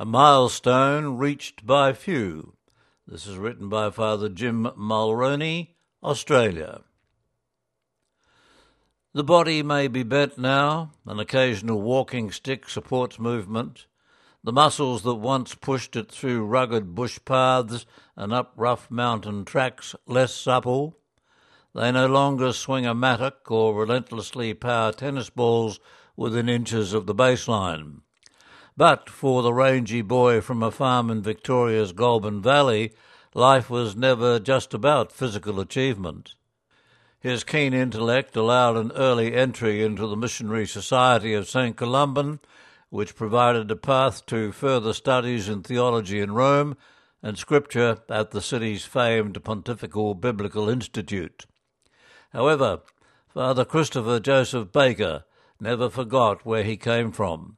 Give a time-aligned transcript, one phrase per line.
[0.00, 2.54] A milestone reached by few.
[3.04, 5.70] This is written by Father Jim Mulroney,
[6.04, 6.82] Australia.
[9.12, 13.86] The body may be bent now, an occasional walking stick supports movement.
[14.44, 17.84] The muscles that once pushed it through rugged bush paths
[18.14, 20.96] and up rough mountain tracks less supple.
[21.74, 25.80] They no longer swing a mattock or relentlessly power tennis balls
[26.14, 28.02] within inches of the baseline.
[28.78, 32.92] But for the rangy boy from a farm in Victoria's Goulburn Valley,
[33.34, 36.36] life was never just about physical achievement.
[37.18, 41.76] His keen intellect allowed an early entry into the Missionary Society of St.
[41.76, 42.38] Columban,
[42.88, 46.76] which provided a path to further studies in theology in Rome
[47.20, 51.46] and scripture at the city's famed Pontifical Biblical Institute.
[52.30, 52.82] However,
[53.26, 55.24] Father Christopher Joseph Baker
[55.60, 57.57] never forgot where he came from.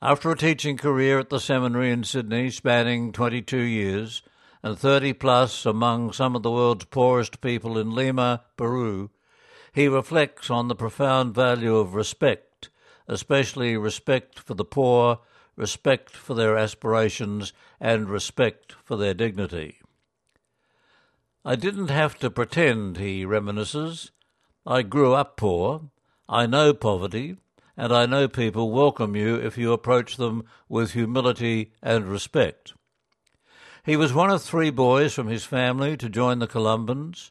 [0.00, 4.22] After a teaching career at the seminary in Sydney spanning 22 years
[4.62, 9.10] and 30 plus among some of the world's poorest people in Lima, Peru,
[9.72, 12.70] he reflects on the profound value of respect,
[13.08, 15.18] especially respect for the poor,
[15.56, 19.78] respect for their aspirations, and respect for their dignity.
[21.44, 24.12] I didn't have to pretend, he reminisces.
[24.64, 25.90] I grew up poor.
[26.28, 27.38] I know poverty,
[27.78, 32.74] and I know people welcome you if you approach them with humility and respect.
[33.84, 37.30] He was one of three boys from his family to join the Columbans.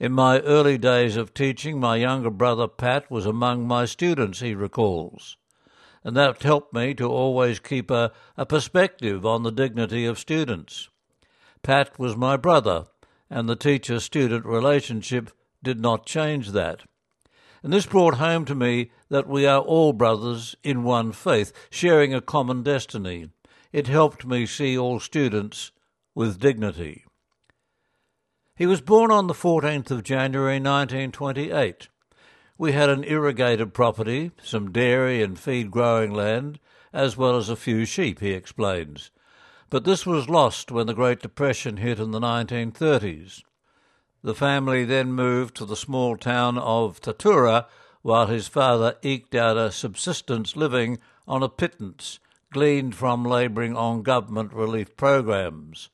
[0.00, 4.54] In my early days of teaching, my younger brother Pat was among my students, he
[4.54, 5.36] recalls,
[6.02, 10.88] and that helped me to always keep a, a perspective on the dignity of students.
[11.62, 12.86] Pat was my brother,
[13.28, 15.30] and the teacher student relationship
[15.62, 16.80] did not change that.
[17.62, 22.12] And this brought home to me that we are all brothers in one faith, sharing
[22.12, 23.30] a common destiny.
[23.72, 25.70] It helped me see all students
[26.14, 27.04] with dignity.
[28.56, 31.88] He was born on the 14th of January 1928.
[32.58, 36.58] We had an irrigated property, some dairy and feed growing land,
[36.92, 39.10] as well as a few sheep, he explains.
[39.70, 43.42] But this was lost when the Great Depression hit in the 1930s.
[44.22, 47.66] The family then moved to the small town of Tatura,
[48.02, 52.18] while his father eked out a subsistence living on a pittance
[52.52, 55.88] gleaned from labouring on government relief programs.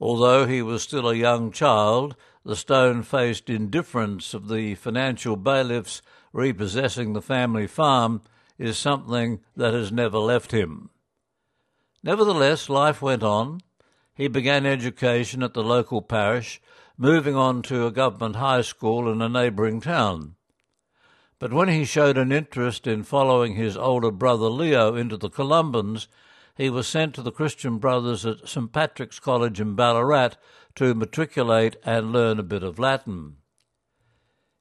[0.00, 2.14] Although he was still a young child,
[2.44, 6.02] the stone faced indifference of the financial bailiffs
[6.32, 8.22] repossessing the family farm
[8.58, 10.90] is something that has never left him.
[12.02, 13.60] Nevertheless, life went on.
[14.14, 16.60] He began education at the local parish
[17.00, 20.34] moving on to a government high school in a neighbouring town.
[21.38, 26.08] But when he showed an interest in following his older brother Leo into the Columbans,
[26.56, 28.72] he was sent to the Christian Brothers at St.
[28.72, 30.30] Patrick's College in Ballarat
[30.74, 33.36] to matriculate and learn a bit of Latin.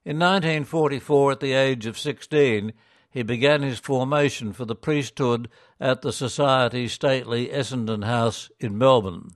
[0.05, 2.71] In 1944, at the age of 16,
[3.09, 5.49] he began his formation for the priesthood
[5.79, 9.31] at the Society's stately Essendon House in Melbourne.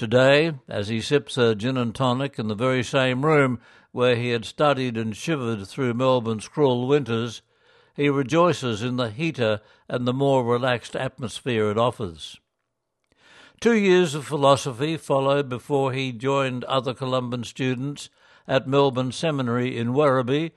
[0.00, 3.60] Today, as he sips a gin and tonic in the very same room
[3.92, 7.42] where he had studied and shivered through Melbourne's cruel winters,
[7.94, 12.40] he rejoices in the heater and the more relaxed atmosphere it offers.
[13.60, 18.08] Two years of philosophy followed before he joined other Columban students
[18.48, 20.52] at Melbourne Seminary in Werribee,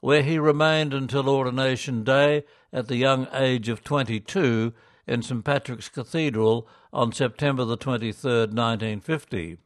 [0.00, 4.72] where he remained until ordination day at the young age of 22
[5.06, 9.58] in St Patrick's Cathedral on September the 23rd, 1950.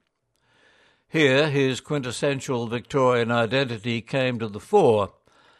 [1.09, 5.12] Here his quintessential Victorian identity came to the fore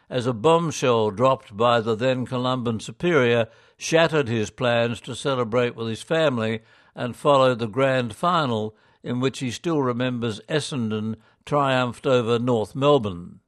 [0.09, 3.47] as a bombshell dropped by the then Columban superior
[3.77, 6.61] shattered his plans to celebrate with his family
[6.95, 11.17] and follow the grand final in which he still remembers Essendon
[11.47, 13.41] triumphed over North Melbourne.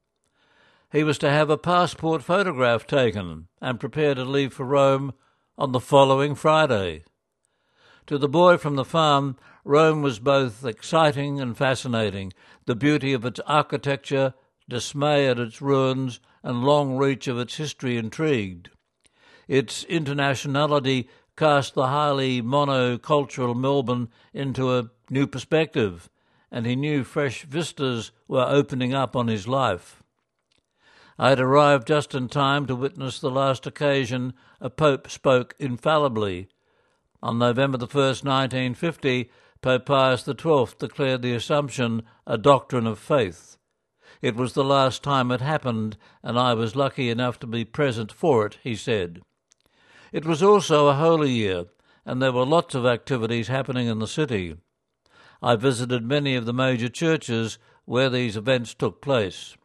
[0.91, 5.13] He was to have a passport photograph taken and prepare to leave for Rome
[5.63, 7.05] on the following Friday.
[8.09, 12.33] To the boy from the farm, Rome was both exciting and fascinating.
[12.67, 14.35] The beauty of its architecture,
[14.69, 18.71] dismay at its ruins, and long reach of its history intrigued.
[19.47, 21.07] Its internationality
[21.37, 26.11] cast the highly monocultural Melbourne into a new perspective,
[26.51, 30.02] and he knew fresh vistas were opening up on his life.
[31.19, 36.49] I had arrived just in time to witness the last occasion a pope spoke infallibly.
[37.23, 39.31] On November the 1st, 1950,
[39.61, 43.57] Pope Pius XII declared the Assumption a doctrine of faith.
[44.21, 48.11] It was the last time it happened, and I was lucky enough to be present
[48.11, 49.21] for it, he said.
[50.13, 51.67] It was also a holy year,
[52.05, 54.57] and there were lots of activities happening in the city.
[55.41, 59.57] I visited many of the major churches where these events took place.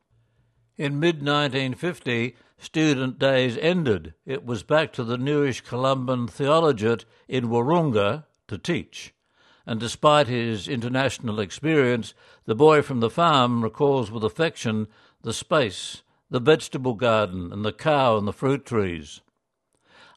[0.77, 4.13] In mid 1950, student days ended.
[4.27, 9.11] It was back to the newish Columban Theologiate in Wahroonga to teach.
[9.65, 12.13] And despite his international experience,
[12.45, 14.87] the boy from the farm recalls with affection
[15.23, 19.21] the space, the vegetable garden, and the cow and the fruit trees.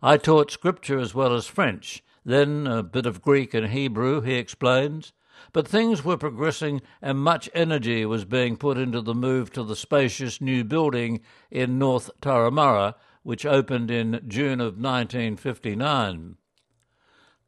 [0.02, 4.34] I taught scripture as well as French, then a bit of Greek and Hebrew, he
[4.34, 5.14] explains.
[5.52, 9.76] But things were progressing and much energy was being put into the move to the
[9.76, 11.20] spacious new building
[11.50, 16.36] in North Turramurra, which opened in June of 1959.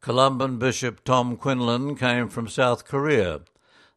[0.01, 3.41] Columban Bishop Tom Quinlan came from South Korea.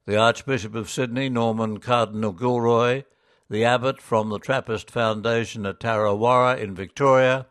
[0.04, 3.02] The Archbishop of Sydney, Norman Cardinal Gilroy,
[3.50, 7.46] the abbot from the Trappist Foundation at Tarrawarra in Victoria,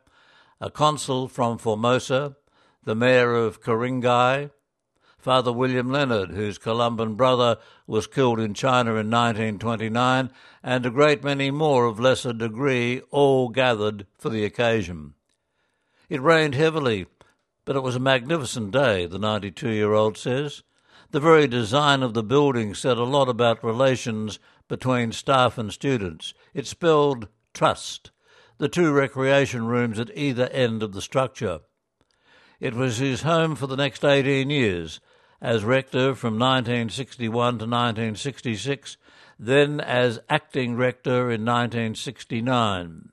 [0.62, 2.36] a consul from Formosa,
[2.84, 4.52] the mayor of Ku-ring-gai,
[5.26, 7.58] Father William Leonard, whose Columban brother
[7.88, 10.30] was killed in China in 1929,
[10.62, 15.16] and a great many more of lesser degree, all gathered for the occasion.
[16.10, 17.08] It rained heavily,
[17.66, 20.62] but it was a magnificent day, the 92 year old says.
[21.10, 24.38] The very design of the building said a lot about relations
[24.68, 26.36] between staff and students.
[26.54, 28.12] It spelled trust,
[28.60, 31.62] the two recreation rooms at either end of the structure.
[32.60, 35.00] It was his home for the next 18 years,
[35.42, 38.98] as rector from 1961 to 1966,
[39.38, 43.10] then as acting rector in 1969.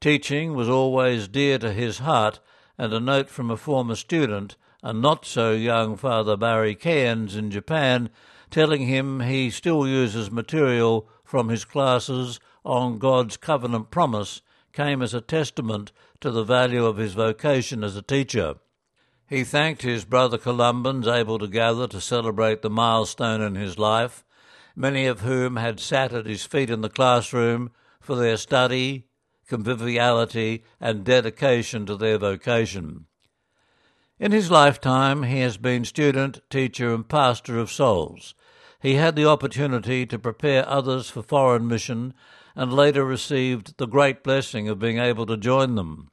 [0.00, 2.40] Teaching was always dear to his heart,
[2.78, 7.50] and a note from a former student, a not so young Father Barry Cairns in
[7.50, 8.08] Japan,
[8.50, 14.40] telling him he still uses material from his classes on God's covenant promise,
[14.72, 18.54] came as a testament to the value of his vocation as a teacher.
[19.30, 24.24] He thanked his brother Columbans able to gather to celebrate the milestone in his life,
[24.74, 29.06] many of whom had sat at his feet in the classroom for their study,
[29.46, 33.06] conviviality, and dedication to their vocation.
[34.18, 38.34] In his lifetime, he has been student, teacher, and pastor of souls.
[38.82, 42.14] He had the opportunity to prepare others for foreign mission
[42.56, 46.10] and later received the great blessing of being able to join them.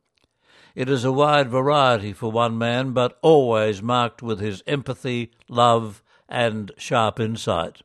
[0.77, 6.03] It is a wide variety for one man, but always marked with his empathy, love,
[6.29, 7.81] and sharp insight.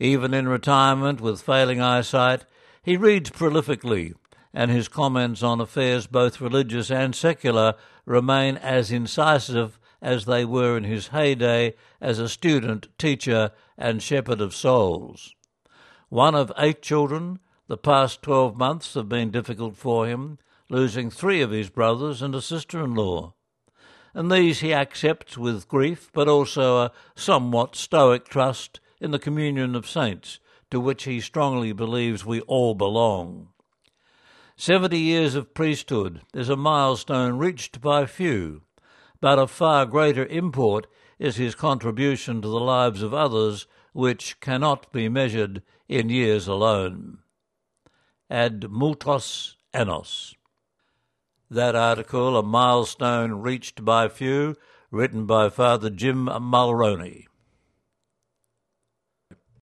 [0.00, 2.46] Even in retirement with failing eyesight,
[2.82, 4.12] he reads prolifically,
[4.52, 7.74] and his comments on affairs both religious and secular
[8.06, 14.40] remain as incisive as they were in his heyday as a student, teacher, and shepherd
[14.40, 15.32] of souls.
[16.08, 17.38] One of eight children,
[17.68, 20.38] the past twelve months have been difficult for him,
[20.70, 23.34] losing three of his brothers and a sister in law.
[24.14, 29.74] And these he accepts with grief, but also a somewhat stoic trust in the communion
[29.74, 30.38] of saints,
[30.70, 33.48] to which he strongly believes we all belong.
[34.56, 38.62] Seventy years of priesthood is a milestone reached by few,
[39.20, 40.86] but of far greater import
[41.18, 47.18] is his contribution to the lives of others, which cannot be measured in years alone.
[48.30, 50.34] Ad multos annos
[51.54, 54.56] that article, A Milestone Reached by Few,
[54.90, 57.26] written by Father Jim Mulroney.